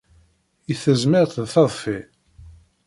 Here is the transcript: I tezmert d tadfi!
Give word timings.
I 0.71 0.73
tezmert 0.83 1.35
d 1.43 1.47
tadfi! 1.53 1.99